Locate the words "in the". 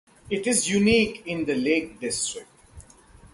1.27-1.53